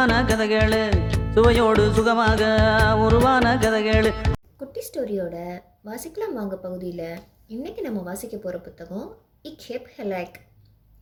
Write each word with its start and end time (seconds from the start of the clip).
சுவையான 0.00 0.26
கதைகள். 0.28 0.74
சுவையோடு 1.34 1.82
சுகமாக 1.96 2.42
உருவான 3.04 3.46
கதைகள். 3.62 4.06
குட்டி 4.60 4.80
ஸ்டோரியோட 4.86 5.34
வாசிக்கலாம் 5.88 6.36
வாங்க 6.36 6.56
பகுதியில். 6.56 7.18
இன்னைக்கு 7.46 7.82
நம்ம 7.82 8.02
வாசிக்க 8.06 8.36
போகிற 8.36 8.58
புத்தகம் 8.60 9.08
இக் 9.42 9.66
ஹெப் 9.68 9.90
ஹெலாக் 9.96 10.38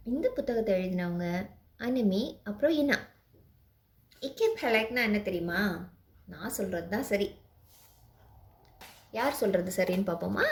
இந்த 0.04 0.28
புத்தகத்தை 0.28 0.74
எழுதினவங்க 0.78 1.28
அனிமி 1.78 2.22
அப்புறம் 2.44 2.74
இனா. 2.78 2.98
இக் 4.20 4.42
ஹெப் 4.44 4.58
ஹெலாக்னா 4.64 5.04
என்ன 5.08 5.20
தெரியுமா? 5.20 5.60
நான் 6.26 6.56
சொல்கிறது 6.58 6.88
தான் 6.88 7.08
சரி. 7.12 7.30
யார் 9.10 9.40
சொல்கிறது 9.42 9.72
சரின்னு 9.76 10.08
பார்ப்போமா? 10.10 10.48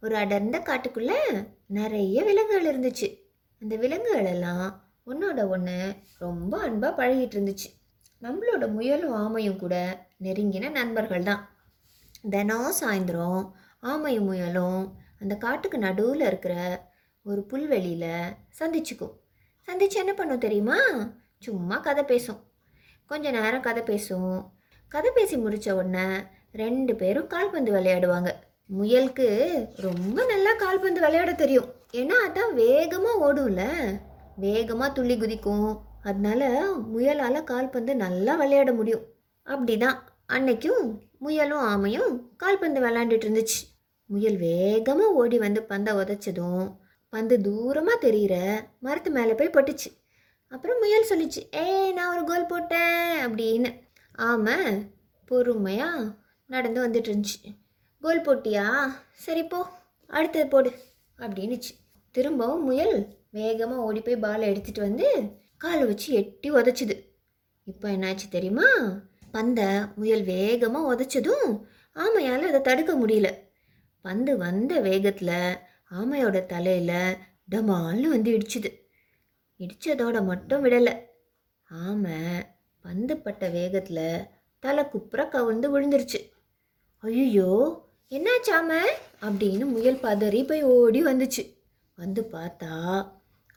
ஒரு 0.00 0.16
அடர்ந்த 0.16 0.58
காட்டுக்குள்ளே 0.58 1.20
நிறைய 1.66 2.24
விலங்குகள் 2.30 2.70
இருந்துச்சு. 2.72 3.10
அந்த 3.62 3.76
விலங்குகள் 3.76 4.32
எல்லாம் 4.36 4.90
ஒன்றோட 5.06 5.48
ஒன்று 5.48 5.94
ரொம்ப 6.18 6.58
அன்பாக 6.58 6.92
பழகிட்டு 6.98 7.36
இருந்துச்சு. 7.38 7.68
நம்மளோட 8.22 8.72
முயலும் 8.72 9.14
ஆமையும் 9.22 9.56
கூட 9.56 10.06
நெருங்கின 10.22 10.70
நண்பர்கள் 10.70 11.22
தான். 11.22 11.56
தினம் 12.30 12.72
சாயந்தரம் 12.80 13.50
ஆமையும் 13.82 14.28
முயலும் 14.28 14.96
அந்த 15.20 15.36
காட்டுக்கு 15.36 15.78
நடுவில் 15.78 16.20
இருக்கிற 16.20 16.54
ஒரு 17.22 17.42
புல்வெளியில் 17.42 18.36
சந்திச்சுக்கும். 18.58 19.16
சந்திச்சு 19.68 19.98
என்ன 20.02 20.14
பண்ணும் 20.14 20.38
தெரியுமா? 20.38 20.78
சும்மா 21.38 21.78
கதை 21.78 22.04
பேசும். 22.04 22.40
கொஞ்ச 23.06 23.30
நேரம் 23.30 23.60
கதை 23.60 23.82
பேசும். 23.82 24.52
கதை 24.88 25.10
பேசி 25.14 25.36
முடித்த 25.36 25.74
உடனே 25.76 26.06
ரெண்டு 26.52 26.94
பேரும் 26.94 27.26
கால்பந்து 27.26 27.72
விளையாடுவாங்க. 27.72 28.30
முயலுக்கு 28.78 29.28
ரொம்ப 29.76 30.24
நல்லா 30.24 30.54
கால்பந்து 30.54 31.00
விளையாட 31.00 31.32
தெரியும். 31.32 31.68
ஏன்னா 31.92 32.16
அதான் 32.28 32.54
வேகமாக 32.54 33.22
ஓடும்ல. 33.26 33.62
வேகமாக 34.36 34.92
துள்ளி 34.92 35.16
குதிக்கும். 35.16 35.80
அதனால 36.02 36.70
முயலால் 36.94 37.44
கால்பந்து 37.44 37.96
நல்லா 37.96 38.34
விளையாட 38.34 38.72
முடியும். 38.72 39.04
அப்படிதான் 39.46 39.98
அன்னைக்கும் 40.28 40.98
முயலும் 41.18 41.62
ஆமையும் 41.62 42.26
கால்பந்து 42.36 42.80
விளையாண்டுட்டு 42.80 43.26
இருந்துச்சு. 43.28 43.60
முயல் 44.06 44.36
வேகமாக 44.36 45.12
ஓடி 45.12 45.38
வந்து 45.38 45.62
பந்தை 45.62 45.94
உதைச்சதும் 45.94 46.72
பந்து 47.08 47.40
தூரமாக 47.40 47.98
தெரிகிற 47.98 48.64
மரத்து 48.80 49.10
மேலே 49.10 49.34
போய் 49.34 49.54
பட்டுச்சு. 49.54 49.90
அப்புறம் 50.48 50.78
முயல் 50.78 51.10
சொல்லிச்சு 51.10 51.42
ஏய் 51.50 51.92
நான் 51.92 52.16
ஒரு 52.16 52.24
கோல் 52.24 52.46
போட்டேன் 52.46 53.26
அப்படின்னு. 53.26 53.80
ஆமாம் 54.12 54.82
பொறுமையாக 55.24 56.14
நடந்து 56.46 56.88
வந்துட்டு 56.88 57.10
இருந்துச்சு. 57.10 57.54
கோல் 58.00 58.20
போட்டியா? 58.20 58.92
சரி 59.12 59.44
போ 59.44 59.66
அடுத்தது 60.06 60.46
போடு 60.46 60.72
அப்படின்னுச்சு. 61.18 61.72
திரும்பவும் 62.10 62.64
முயல் 62.64 63.20
வேகமாக 63.32 63.82
ஓடி 63.82 64.00
போய் 64.00 64.16
பாலை 64.16 64.48
எடுத்துகிட்டு 64.50 64.80
வந்து 64.80 65.08
காலை 65.56 65.84
வச்சு 65.84 66.12
எட்டி 66.12 66.52
உதைச்சிது. 66.52 66.94
இப்போ 67.64 67.88
என்னாச்சு 67.88 68.28
தெரியுமா? 68.30 68.64
பந்தை 69.32 69.64
முயல் 69.96 70.24
வேகமாக 70.24 70.88
உதைச்சதும் 70.94 71.46
ஆமையால் 71.96 72.40
அதை 72.40 72.60
தடுக்க 72.60 72.94
முடியல. 72.94 73.28
பந்து 74.00 74.36
வந்த 74.36 74.80
வேகத்தில் 74.80 75.58
ஆமையோட 75.90 76.46
தலையில் 76.46 77.16
டமால்னு 77.50 78.08
வந்து 78.08 78.30
இடிச்சுது. 78.32 78.70
இடித்ததோட 79.58 80.24
மட்டும் 80.24 80.64
விடலை. 80.64 80.94
ஆமை 81.70 82.18
பந்து 82.80 83.16
பட்ட 83.16 83.48
வேகத்தில் 83.48 84.26
தலை 84.58 84.88
குப்புற 84.88 85.28
கவுந்து 85.32 85.68
விழுந்துருச்சு. 85.74 86.20
ஐயோ 86.98 87.50
என்னாச்சு 88.10 88.50
ஆமை? 88.50 88.78
அப்படின்னு 89.22 89.64
முயல் 89.66 90.02
பதறி 90.02 90.46
போய் 90.46 90.62
ஓடி 90.62 91.04
வந்துச்சு. 91.04 91.60
வந்து 91.94 92.28
பார்த்தா 92.32 92.72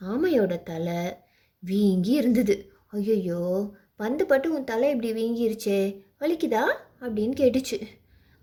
ஆமையோட 0.02 0.64
தலை 0.64 1.18
வீங்கி 1.60 2.12
இருந்தது. 2.12 2.72
ஐயோ 2.92 3.70
பந்து 3.96 4.26
பட்டு 4.26 4.54
உன் 4.54 4.64
தலை 4.64 4.90
இப்படி 4.90 5.12
வீங்கிருச்சே 5.14 6.02
வலிக்குதா? 6.20 6.64
அப்படின்னு 7.02 7.36
கேட்டுச்சு. 7.42 7.88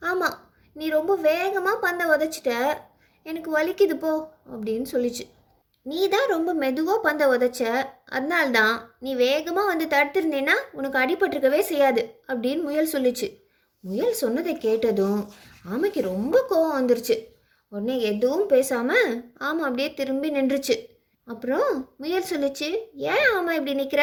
ஆமாம் 0.01 0.51
நீ 0.73 0.89
ரொம்ப 0.89 1.17
வேகமாக 1.17 1.79
பந்தை 1.79 2.07
உதச்சிட்ட 2.07 2.79
எனக்கு 3.23 3.59
வலிக்குது 3.59 3.95
போ 3.95 4.31
அப்படின்னு 4.53 4.85
சொல்லிச்சு. 4.93 5.21
நீ 5.83 6.09
தான் 6.09 6.29
ரொம்ப 6.29 6.53
மெதுவாக 6.53 7.01
பந்தை 7.01 7.27
உதச்ச 7.27 7.87
அதனால்தான் 8.05 8.95
நீ 9.01 9.15
வேகமாக 9.15 9.67
வந்து 9.67 9.87
தடுத்திருந்தேன்னா 9.87 10.55
உனக்கு 10.73 10.99
அடிபட்டிருக்கவே 10.99 11.61
செய்யாது 11.61 12.21
அப்படின்னு 12.29 12.63
முயல் 12.63 12.93
சொல்லிச்சு. 12.93 13.41
முயல் 13.81 14.13
சொன்னதை 14.13 14.59
கேட்டதும் 14.59 15.29
ஆமைக்கு 15.73 16.01
ரொம்ப 16.03 16.45
கோவம் 16.51 16.81
வந்துருச்சு. 16.81 17.27
உடனே 17.69 18.03
எதுவும் 18.03 18.47
பேசாமல் 18.47 19.31
ஆமாம் 19.37 19.63
அப்படியே 19.63 19.95
திரும்பி 19.95 20.31
நின்றுச்சு. 20.31 20.92
அப்புறம் 21.29 21.71
முயல் 21.97 22.31
சொல்லிச்சு 22.31 22.69
ஏன் 23.13 23.27
ஆமாம் 23.35 23.57
இப்படி 23.59 23.75
நிற்கிற 23.75 24.03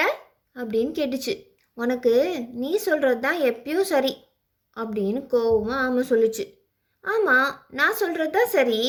அப்படின்னு 0.55 0.91
கேட்டுச்சு. 0.99 1.33
உனக்கு 1.77 2.13
நீ 2.51 2.77
சொல்கிறது 2.77 3.19
தான் 3.19 3.39
எப்பயும் 3.41 3.89
சரி 3.93 4.13
அப்படின்னு 4.77 5.19
கோவமாக 5.27 5.83
ஆமாம் 5.85 6.09
சொல்லுச்சு. 6.09 6.43
ஆமாம் 7.03 7.49
நான் 7.69 7.93
சொல்கிறது 7.93 8.31
தான் 8.31 8.47
சரி. 8.47 8.79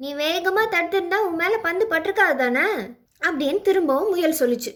நீ 0.00 0.14
வேகமாக 0.14 0.72
தடுத்திருந்தா 0.74 1.18
உன் 1.26 1.36
மேலே 1.36 1.56
பந்து 1.58 1.86
பட்டிருக்காது 1.86 2.36
தானே? 2.36 2.66
அப்படின்னு 3.26 3.60
திரும்பவும் 3.60 4.08
முயல் 4.08 4.40
சொல்லுச்சு. 4.40 4.72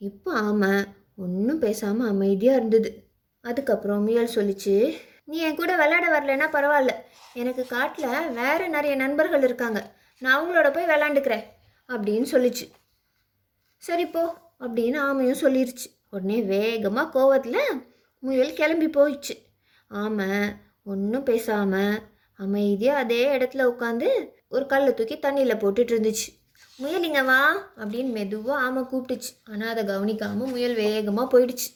இப்போ 0.00 0.32
ஆமாம் 0.32 0.84
ஒன்றும் 1.16 1.58
பேசாமல் 1.58 2.08
அமைதியாக 2.08 2.56
இருந்தது. 2.56 2.90
அதுக்கப்புறம் 3.44 4.02
முயல் 4.02 4.34
சொல்லிச்சு 4.34 4.74
நீ 5.24 5.38
என் 5.38 5.56
கூட 5.56 5.72
விளையாட 5.76 6.06
வரலன்னா 6.14 6.46
பரவாயில்ல. 6.56 6.92
எனக்கு 7.34 7.66
காட்டில் 7.66 8.32
வேறு 8.32 8.68
நிறைய 8.68 8.94
நண்பர்கள் 8.96 9.42
இருக்காங்க. 9.42 9.80
நான் 10.22 10.36
அவங்களோட 10.36 10.72
போய் 10.72 10.90
விளாண்டுக்கிறேன் 10.90 11.44
அப்படின்னு 11.92 12.26
சொல்லிச்சு. 12.34 12.66
சரி 13.82 14.06
போ 14.06 14.22
அப்படின்னு 14.64 14.98
ஆமையும் 15.08 15.42
சொல்லிருச்சு. 15.44 15.86
உடனே 16.14 16.38
வேகமாக 16.52 17.12
கோவத்தில் 17.14 17.62
முயல் 18.22 18.56
கிளம்பி 18.58 18.88
போயிடுச்சு 18.96 19.34
ஆமை 19.90 20.28
ஒன்றும் 20.92 21.26
பேசாமல் 21.28 21.94
அமைதியாக 22.38 23.02
அதே 23.02 23.22
இடத்துல 23.36 23.64
உட்காந்து 23.72 24.08
ஒரு 24.54 24.64
கல்லை 24.72 24.92
தூக்கி 24.98 25.16
தண்ணியில் 25.24 25.60
போட்டுட்டு 25.62 25.92
இருந்துச்சு. 25.94 26.28
முயல் 26.78 27.06
இங்க 27.08 27.22
வா 27.22 27.40
அப்படின்னு 27.80 28.10
மெதுவாக 28.18 28.62
ஆமை 28.66 28.82
கூப்பிட்டுச்சு. 28.82 29.32
ஆனால் 29.50 29.72
அதை 29.72 29.82
கவனிக்காமல் 29.84 30.52
முயல் 30.52 30.76
வேகமாக 30.82 31.26
போயிடுச்சு. 31.32 31.68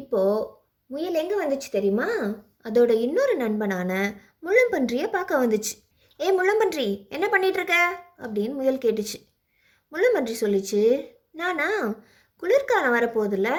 இப்போது 0.00 0.46
முயல் 0.90 1.20
எங்கே 1.22 1.36
வந்துச்சு 1.42 1.68
தெரியுமா? 1.76 2.08
அதோட 2.68 2.90
இன்னொரு 3.06 3.34
நண்பனான 3.36 3.92
முள்ளம்பன்றியை 4.46 5.06
பார்க்க 5.16 5.42
வந்துச்சு. 5.44 5.74
ஏ 6.20 6.28
முள்ளம்பன்றி 6.38 6.86
என்ன 7.16 7.26
பண்ணிகிட்ருக்க 7.32 7.76
அப்படின்னு 8.18 8.54
முயல் 8.54 8.84
கேட்டுச்சு. 8.84 9.18
முள்ளம்பன்றி 9.92 10.34
சொல்லிச்சு 10.40 10.82
நானா 11.32 11.68
குளிர்காலம் 12.36 12.94
வரப்போகுதுல்ல 12.94 13.50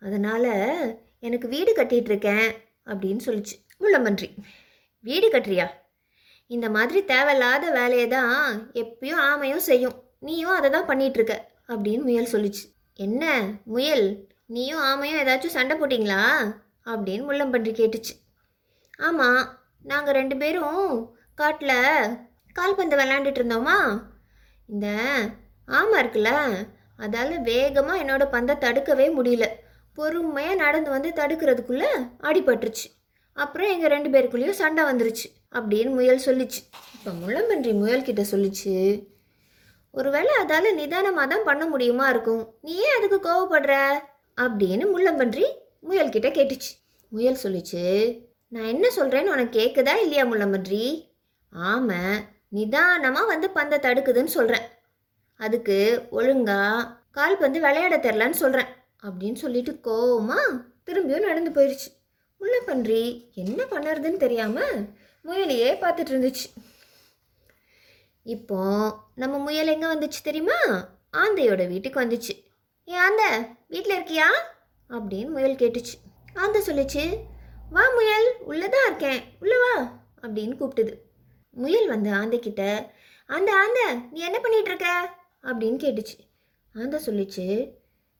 அதனால் 0.00 0.52
எனக்கு 1.18 1.48
வீடு 1.48 1.72
கட்டிட்டு 1.76 2.10
இருக்கேன் 2.12 2.48
அப்படின்னு 2.86 3.20
சொல்லிச்சு 3.26 3.56
முள்ளம்பன்றி 3.80 4.28
வீடு 5.04 5.28
கட்டுறியா? 5.30 5.66
இந்த 6.46 6.70
மாதிரி 6.70 7.04
தேவையில்லாத 7.04 7.70
வேலையை 7.70 8.08
தான் 8.08 8.70
எப்பயும் 8.72 9.22
ஆமையும் 9.30 9.66
செய்யும். 9.68 9.96
நீயும் 10.18 10.50
அதை 10.50 10.70
தான் 10.70 10.88
பண்ணிகிட்ருக்க 10.88 11.34
அப்படின்னு 11.68 12.02
முயல் 12.02 12.32
சொல்லிச்சு. 12.32 12.64
என்ன 12.94 13.42
முயல்? 13.64 14.06
நீயும் 14.46 14.82
ஆமையும் 14.82 15.20
ஏதாச்சும் 15.22 15.56
சண்டை 15.56 15.76
போட்டிங்களா? 15.76 16.22
அப்படின்னு 16.84 17.24
முள்ளம்பன்றி 17.28 17.72
கேட்டுச்சு. 17.80 18.14
ஆமாம் 18.98 19.42
நாங்கள் 19.82 20.14
ரெண்டு 20.14 20.36
பேரும் 20.36 20.88
காட்டில் 21.34 21.76
கால்பந்து 22.52 22.96
விளாண்டுட்டு 22.96 23.40
இருந்தோமா 23.40 23.76
இந்த 24.68 24.86
ஆமாம் 25.68 26.00
இருக்குல்ல 26.02 26.30
அதால் 27.04 27.34
வேகமாக 27.40 28.00
என்னோட 28.02 28.24
பந்தை 28.30 28.54
தடுக்கவே 28.58 29.06
முடியல. 29.18 29.44
பொறுமையாக 29.98 30.54
நடந்து 30.54 30.90
வந்து 30.90 31.10
தடுக்கிறதுக்குள்ளே 31.10 31.90
அடிபட்டுருச்சு. 32.28 32.86
அப்புறம் 33.36 33.70
எங்கள் 33.74 33.92
ரெண்டு 33.94 34.08
பேருக்குள்ளேயும் 34.10 34.60
சண்டை 34.60 34.82
வந்துருச்சு 34.84 35.26
அப்படின்னு 35.54 35.90
முயல் 35.98 36.24
சொல்லிச்சு. 36.26 36.60
இப்போ 36.94 37.10
முள்ளம்பன்றி 37.20 37.72
முயல்கிட்ட 37.82 38.22
சொல்லிச்சு 38.32 38.74
ஒருவேளை 39.94 40.32
அதால் 40.42 40.68
நிதானமாக 40.74 41.26
தான் 41.26 41.46
பண்ண 41.48 41.66
முடியுமா 41.66 42.08
இருக்கும்? 42.08 42.42
நீ 42.62 42.74
ஏன் 42.84 42.96
அதுக்கு 42.98 43.18
கோவப்படுற? 43.28 43.74
அப்படின்னு 44.36 44.84
முள்ளம்பன்றி 44.94 45.46
முயல்கிட்ட 45.88 46.28
கேட்டுச்சு. 46.38 46.70
முயல் 47.12 47.42
சொல்லிச்சு 47.42 47.84
நான் 48.48 48.70
என்ன 48.74 48.86
சொல்கிறேன்னு 48.96 49.34
உனக்கு 49.34 49.54
கேட்குதா 49.60 49.94
இல்லையா 50.04 50.24
முள்ளம்பன்றி? 50.26 50.84
ஆமாம் 51.52 52.18
நிதானமாக 52.50 53.26
வந்து 53.26 53.50
பந்தை 53.50 53.78
தடுக்குதுன்னு 53.78 54.24
சொல்கிறேன் 54.24 54.66
அதுக்கு 55.36 56.06
ஒழுங்காக 56.10 56.96
கால்பந்து 57.10 57.60
விளையாட 57.60 57.96
தெரிலன்னு 57.96 58.30
சொல்கிறேன் 58.30 58.66
அப்படின்னு 59.02 59.34
சொல்லிட்டு 59.34 59.78
கோவமா 59.82 60.38
திரும்பியும் 60.86 61.26
நடந்து 61.26 61.50
போயிடுச்சு 61.50 61.98
முள்ளப்பன்றி 62.40 63.34
என்ன 63.34 63.64
பண்ணுறதுன்னு 63.64 64.16
தெரியாமல் 64.16 64.82
முயலையே 65.24 65.72
பார்த்துட்டு 65.72 66.10
இருந்துச்சு. 66.10 66.62
இப்போ 68.22 68.58
நம்ம 69.14 69.38
முயல் 69.38 69.66
எங்கே 69.66 69.86
வந்துச்சு 69.86 70.22
தெரியுமா? 70.22 70.88
ஆந்தையோட 71.12 71.68
வீட்டுக்கு 71.68 72.00
வந்துச்சு. 72.00 72.44
ஏன் 72.84 72.98
ஆந்த 72.98 73.48
வீட்டில் 73.68 74.02
இருக்கியா? 74.02 74.26
அப்படின்னு 74.88 75.28
முயல் 75.28 75.54
கேட்டுச்சு. 75.54 75.94
ஆந்தை 76.34 76.62
சொல்லிச்சு 76.66 77.18
வா 77.70 77.90
முயல் 77.94 78.34
உள்ளதான் 78.48 78.86
இருக்கேன். 78.86 79.22
உள்ள 79.40 79.54
வா. 79.58 80.00
அப்படின்னு 80.20 80.56
கூப்பிட்டுது. 80.60 81.09
முயல் 81.56 81.88
வந்து 81.88 82.10
ஆந்தைக்கிட்ட 82.10 82.64
ஆந்த 83.26 83.50
ஆந்த 83.52 83.80
நீ 84.10 84.20
என்ன 84.20 84.38
பண்ணிட்டு 84.40 84.70
இருக்க 84.70 84.88
அப்படின்னு 85.42 85.78
கேட்டுச்சு. 85.84 86.16
ஆந்தை 86.74 87.00
சொல்லிச்சு 87.06 87.74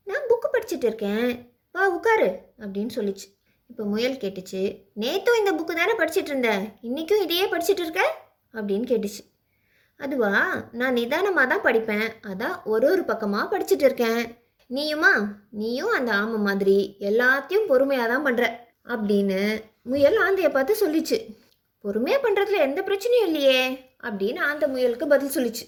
நான் 0.05 0.29
புக்கு 0.29 0.49
படிச்சுட்டு 0.53 0.85
இருக்கேன். 0.85 1.49
வா 1.73 1.89
உட்காரு 1.89 2.29
அப்படின்னு 2.59 2.91
சொல்லிச்சு. 2.95 3.27
இப்போ 3.67 3.85
முயல் 3.85 4.17
கேட்டுச்சு 4.17 4.63
நேத்தும் 5.01 5.39
இந்த 5.39 5.53
புக்கு 5.53 5.75
தானே 5.75 5.93
படிச்சுட்டு 5.93 6.31
இருந்தேன் 6.31 6.63
இன்னைக்கும் 6.83 7.23
இதையே 7.23 7.45
படிச்சுட்டு 7.47 7.85
இருக்க? 7.85 8.03
அப்படின்னு 8.55 8.87
கேட்டுச்சு. 8.93 9.23
அதுவா 9.97 10.33
நான் 10.73 10.93
நிதானமாக 10.93 11.47
தான் 11.47 11.65
படிப்பேன். 11.65 12.09
அதான் 12.23 12.57
ஒரு 12.65 12.91
ஒரு 12.91 13.05
பக்கமாக 13.05 13.59
படிச்சுட்டு 13.59 13.87
இருக்கேன். 13.89 14.39
நீயுமா? 14.71 15.13
நீயும் 15.51 15.93
அந்த 15.93 16.13
ஆமை 16.13 16.39
மாதிரி 16.39 16.97
எல்லாத்தையும் 17.01 17.67
பொறுமையாக 17.67 18.09
தான் 18.09 18.27
பண்ணுற 18.27 18.45
அப்படின்னு 18.85 19.63
முயல் 19.83 20.19
ஆந்தையை 20.19 20.51
பார்த்து 20.51 20.75
சொல்லிச்சு. 20.81 21.19
பொறுமையாக 21.85 22.25
பண்ணுறதுல 22.25 22.63
எந்த 22.69 22.81
பிரச்சனையும் 22.89 23.29
இல்லையே 23.29 23.61
அப்படின்னு 24.07 24.41
அந்த 24.51 24.65
முயலுக்கு 24.73 25.07
பதில் 25.13 25.35
சொல்லிச்சு. 25.37 25.65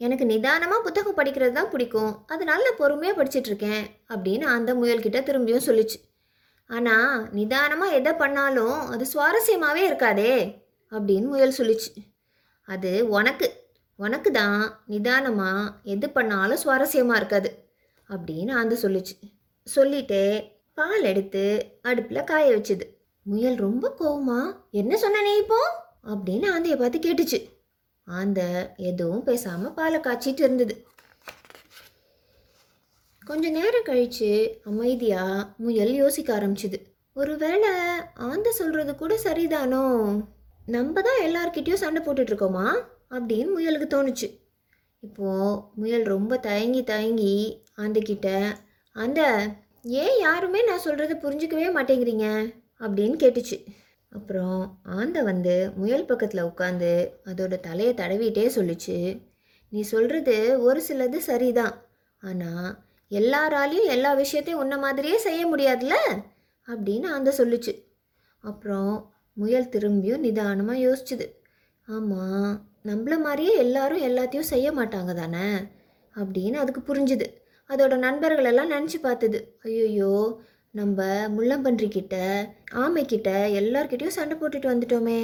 எனக்கு 0.00 0.24
நிதானமாக 0.24 0.84
புத்தகம் 0.86 1.18
படிக்கிறது 1.18 1.52
தான் 1.52 1.70
பிடிக்கும். 1.72 2.12
அதனால 2.32 2.64
நான் 2.66 2.80
பொறுமையாக 2.80 3.18
படிச்சிட்ருக்கேன் 3.18 3.82
அப்படின்னு 4.12 4.46
அந்த 4.56 4.70
முயல்கிட்ட 4.80 5.20
திரும்பியும் 5.28 5.66
சொல்லிச்சு. 5.68 5.98
ஆனால் 6.70 7.12
நிதானமாக 7.38 7.96
எதை 7.98 8.12
பண்ணாலும் 8.22 8.78
அது 8.94 9.04
சுவாரஸ்யமாகவே 9.14 9.82
இருக்காதே 9.88 10.34
அப்படின்னு 10.92 11.28
முயல் 11.32 11.58
சொல்லிச்சு. 11.60 11.90
அது 12.68 12.92
உனக்கு 13.16 13.46
உனக்கு 13.98 14.30
தான் 14.30 14.60
நிதானமாக 14.92 15.72
எது 15.94 16.06
பண்ணாலும் 16.16 16.62
சுவாரஸ்யமாக 16.64 17.20
இருக்காது 17.20 17.50
அப்படின்னு 18.10 18.52
அந்த 18.62 18.74
சொல்லிச்சு. 18.82 19.14
சொல்லிட்டு 19.66 20.20
பால் 20.78 21.08
எடுத்து 21.12 21.42
அடுப்பில் 21.82 22.28
காய 22.30 22.44
வச்சுது. 22.56 22.86
முயல் 23.28 23.54
ரொம்ப 23.54 23.94
கோவமா 23.98 24.56
என்ன 24.70 24.96
சொன்ன 24.96 25.22
நீ 25.22 25.36
இப்போ? 25.36 25.58
அப்படின்னு 26.06 26.46
ஆந்தையை 26.56 26.76
பார்த்து 26.76 26.98
கேட்டுச்சு. 26.98 27.50
ஆந்த 28.04 28.40
எதுவும் 28.76 29.22
பேசாமல் 29.22 29.72
பாலை 29.72 30.00
காய்ச்சிட்டு 30.00 30.42
இருந்தது. 30.42 30.86
கொஞ்ச 33.26 33.48
நேரம் 33.48 33.84
கழிச்சு 33.84 34.58
அமைதியா 34.64 35.54
முயல் 35.56 35.92
யோசிக்க 35.94 36.38
ஆரம்பிச்சுது. 36.38 36.74
ஒருவேளை 37.14 37.68
ஆந்த 38.14 38.52
சொல்றது 38.52 38.94
கூட 38.94 39.14
சரிதானோ? 39.24 39.84
நம்ம 40.66 41.02
தான் 41.02 41.22
எல்லார்கிட்டயும் 41.24 41.82
சண்டை 41.82 42.02
போட்டுட்டு 42.02 42.34
இருக்கோமா? 42.34 42.82
அப்படின்னு 43.10 43.52
முயலுக்கு 43.56 43.88
தோணுச்சு. 43.96 44.40
இப்போ 45.00 45.28
முயல் 45.74 46.02
ரொம்ப 46.02 46.38
தயங்கி 46.38 46.84
தயங்கி 46.84 47.64
ஆந்தைக்கிட்ட 47.76 48.56
அந்த 48.92 49.46
ஏன் 49.82 50.18
யாருமே 50.18 50.64
நான் 50.64 50.84
சொல்கிறத 50.84 51.14
புரிஞ்சுக்கவே 51.22 51.68
மாட்டேங்கிறீங்க? 51.76 52.54
அப்படின்னு 52.80 53.16
கேட்டுச்சு. 53.22 53.64
அப்புறம் 54.10 54.78
ஆந்தை 54.82 55.22
வந்து 55.22 55.70
முயல் 55.76 56.04
பக்கத்தில் 56.04 56.44
உட்காந்து 56.44 57.10
அதோட 57.24 57.60
தலையை 57.60 57.94
தடவிட்டே 57.94 58.50
சொல்லுச்சு. 58.54 59.22
நீ 59.68 59.80
சொல்கிறது 59.80 60.62
ஒரு 60.62 60.82
சிலது 60.88 61.16
சரிதான். 61.16 61.86
ஆனால் 62.20 62.78
எல்லாராலையும் 63.10 63.84
எல்லா 63.84 64.14
விஷயத்தையும் 64.14 64.62
உன்ன 64.62 64.78
மாதிரியே 64.78 65.18
செய்ய 65.18 65.56
முடியாதுல்ல? 65.56 65.94
அப்படின்னு 66.66 67.06
ஆந்தை 67.06 67.36
சொல்லுச்சு. 67.36 67.84
அப்புறம் 68.40 69.14
முயல் 69.32 69.68
திரும்பியும் 69.68 70.18
நிதானமாக 70.18 70.78
யோசிச்சுது. 70.78 71.26
ஆமாம் 71.86 72.66
நம்மள 72.84 73.20
மாதிரியே 73.20 73.56
எல்லாரும் 73.56 74.02
எல்லாத்தையும் 74.02 74.48
செய்ய 74.52 74.72
மாட்டாங்க 74.72 75.14
தானே? 75.14 75.52
அப்படின்னு 76.14 76.52
அதுக்கு 76.52 76.94
புரிஞ்சுது. 76.94 77.26
அதோட 77.68 77.98
நண்பர்களெல்லாம் 77.98 78.70
நினச்சி 78.70 78.96
பார்த்தது. 79.02 79.58
ஐயோ 79.62 80.40
நம்ம 80.74 81.04
முள்ளம்பன்றிக்கிட்ட 81.36 82.16
ஆமைக்கிட்ட 82.82 83.30
எல்லார்கிட்டயும் 83.60 84.16
சண்டை 84.16 84.34
போட்டுட்டு 84.38 84.68
வந்துட்டோமே 84.72 85.20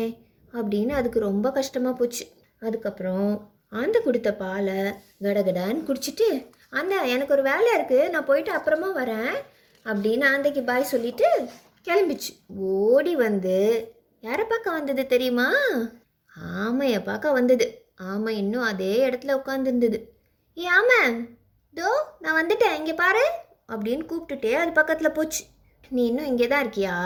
அப்படின்னு 0.52 0.92
அதுக்கு 0.98 1.18
ரொம்ப 1.28 1.46
கஷ்டமாக 1.50 1.98
போச்சு. 1.98 2.24
அதுக்கப்புறம் 2.62 3.28
அந்த 3.82 3.96
கொடுத்த 4.00 4.30
பாலை 4.34 4.78
கடகடான்னு 5.24 5.86
குடிச்சிட்டு 5.88 6.28
அந்த 6.78 6.94
எனக்கு 7.14 7.34
ஒரு 7.36 7.42
வேலை 7.50 7.68
இருக்குது 7.76 8.10
நான் 8.10 8.28
போயிட்டு 8.30 8.52
அப்புறமா 8.52 8.88
வரேன் 9.00 9.34
அப்படின்னு 9.86 10.24
ஆந்தைக்கு 10.32 10.62
பாய் 10.64 10.92
சொல்லிட்டு 10.92 11.28
கிளம்பிச்சு. 11.86 12.30
ஓடி 12.56 13.14
வந்து 13.16 13.56
யாரை 14.20 14.44
பார்க்க 14.44 14.78
வந்தது 14.78 15.02
தெரியுமா? 15.06 15.48
ஆமையை 16.62 17.00
பார்க்க 17.04 17.36
வந்தது. 17.38 17.66
ஆமை 18.10 18.32
இன்னும் 18.42 18.68
அதே 18.70 18.94
இடத்துல 19.08 19.36
உட்காந்துருந்தது 19.40 19.98
ஏ 20.56 20.66
ஆமை 20.78 21.00
தோ 21.74 21.88
நான் 22.22 22.38
வந்துட்டேன். 22.40 22.76
இங்கே 22.80 22.94
பாரு. 22.94 23.24
அப்படின்னு 23.72 24.04
கூப்பிட்டுட்டே 24.08 24.52
அது 24.52 24.72
பக்கத்தில் 24.72 25.12
போச்சு. 25.12 25.44
நீ 25.88 26.06
இன்னும் 26.06 26.26
இங்கே 26.26 26.46
தான் 26.46 26.66
இருக்கியா? 26.66 26.96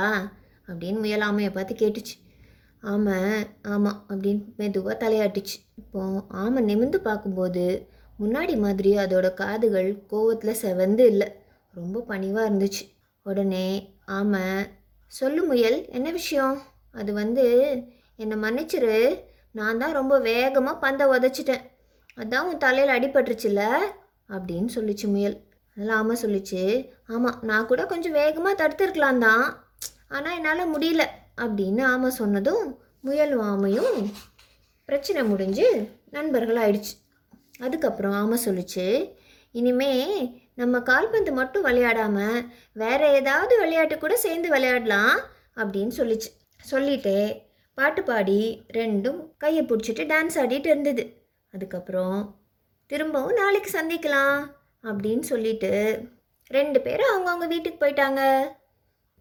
அப்படின்னு 0.67 0.99
முயல் 0.99 1.21
ஆமையை 1.21 1.53
பார்த்து 1.53 1.75
கேட்டுச்சு. 1.75 2.17
ஆமாம் 2.81 3.45
ஆமாம் 3.63 4.05
அப்படின்னு 4.09 4.55
மெதுவாக 4.57 5.09
தலையாட்டுச்சு. 5.09 5.57
இப்போ 5.75 6.25
ஆமை 6.29 6.65
நிமிந்து 6.65 6.97
பார்க்கும்போது 6.97 7.89
முன்னாடி 8.21 8.59
மாதிரி 8.59 8.97
அதோட 8.97 9.35
காதுகள் 9.35 10.05
கோவத்தில் 10.11 10.61
செவந்து 10.63 11.01
இல்லை. 11.01 11.29
ரொம்ப 11.75 12.01
பணிவாக 12.01 12.51
இருந்துச்சு. 12.51 12.85
உடனே 13.23 13.97
ஆமாம் 14.07 14.65
சொல்லு 15.07 15.45
முயல் 15.45 15.87
என்ன 15.89 16.11
விஷயம்? 16.11 16.63
அது 16.93 17.13
வந்து 17.13 17.45
என்னை 18.17 18.37
மன்னிச்சிரு. 18.37 19.21
நான் 19.53 19.79
தான் 19.79 19.93
ரொம்ப 19.93 20.19
வேகமாக 20.19 20.79
பந்தை 20.79 21.07
உதச்சிட்டேன். 21.07 21.65
அதான் 22.17 22.41
உன் 22.41 22.59
தலையில் 22.59 22.95
அடிபட்டுருச்சுல? 22.99 23.63
அப்படின்னு 24.29 24.69
சொல்லிச்சு 24.75 25.07
முயல். 25.07 25.47
நல்லா 25.79 25.97
ஆமாம் 26.01 26.23
சொல்லிச்சு. 26.23 26.63
ஆமாம் 27.15 27.39
நான் 27.51 27.69
கூட 27.71 27.83
கொஞ்சம் 27.93 28.17
வேகமாக 28.21 28.59
தடுத்துருக்கலாம் 28.61 29.23
தான். 29.27 29.45
ஆனால் 30.17 30.37
என்னால் 30.39 30.73
முடியல 30.75 31.05
அப்படின்னு 31.45 31.83
ஆமாம் 31.93 32.19
சொன்னதும் 32.23 32.65
முயலும் 33.07 33.45
ஆமையும் 33.53 33.97
பிரச்சனை 34.89 35.23
முடிஞ்சு 35.31 35.67
நண்பர்கள் 36.17 36.61
ஆயிடுச்சு 36.65 36.95
அதுக்கப்புறம் 37.67 38.17
ஆமாம் 38.21 38.45
சொல்லிச்சு 38.47 38.87
இனிமே 39.55 39.93
நம்ம 40.61 40.77
கால்பந்து 40.89 41.33
மட்டும் 41.39 41.67
விளையாடாமல் 41.67 42.39
வேற 42.83 43.01
ஏதாவது 43.19 43.55
விளையாட்டு 43.63 43.97
கூட 43.99 44.15
சேர்ந்து 44.25 44.49
விளையாடலாம் 44.55 45.15
அப்படின்னு 45.61 45.93
சொல்லிச்சு. 46.01 46.31
சொல்லிட்டே 46.61 47.21
பாட்டு 47.79 48.03
பாடி 48.09 48.41
ரெண்டும் 48.79 49.19
கையை 49.43 49.63
பிடிச்சிட்டு 49.65 50.05
டான்ஸ் 50.13 50.39
ஆடிட்டு 50.43 50.69
இருந்தது. 50.73 51.05
அதுக்கப்புறம் 51.55 52.19
திரும்பவும் 52.91 53.39
நாளைக்கு 53.41 53.71
சந்திக்கலாம். 53.79 54.39
அப்படின்னு 54.83 55.21
சொல்லிட்டு 55.21 56.03
ரெண்டு 56.47 56.81
பேரும் 56.81 57.17
அவங்கவுங்க 57.17 57.47
வீட்டுக்கு 57.47 57.87
போயிட்டாங்க. 57.87 58.45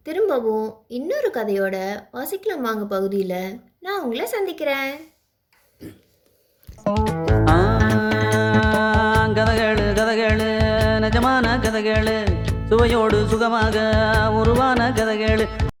திரும்பவும் 0.02 0.84
இன்னொரு 0.88 1.30
கதையோட 1.34 2.04
வாசிக்கலாம் 2.12 2.60
வாங்க 2.60 2.84
பகுதியில். 2.84 3.60
நான் 3.80 4.02
உங்களை 4.02 4.26
சந்திக்கிறேன். 4.26 4.94
ஆ, 7.48 9.26
கதைகள் 9.34 9.92
கதைகள் 9.92 10.40
நிஜமான 11.00 11.60
கதைகள். 11.60 12.26
சுவையோடு 12.68 13.26
சுகமாக 13.26 13.76
உருவான 14.32 14.92
கதைகள். 14.92 15.46